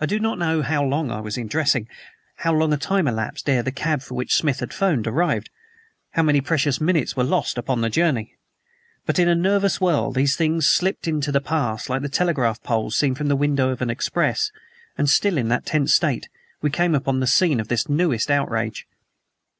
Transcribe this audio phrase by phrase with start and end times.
[0.00, 1.86] I do not know how long I was in dressing,
[2.38, 5.50] how long a time elapsed ere the cab for which Smith had 'phoned arrived,
[6.14, 8.34] how many precious minutes were lost upon the journey;
[9.06, 12.96] but, in a nervous whirl, these things slipped into the past, like the telegraph poles
[12.98, 14.50] seen from the window of an express,
[14.98, 16.28] and, still in that tense state,
[16.60, 18.88] we came upon the scene of this newest outrage.